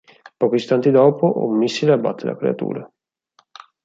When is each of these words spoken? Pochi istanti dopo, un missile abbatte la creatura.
Pochi 0.39 0.55
istanti 0.55 0.89
dopo, 0.89 1.31
un 1.47 1.57
missile 1.59 1.91
abbatte 1.93 2.25
la 2.25 2.35
creatura. 2.35 2.91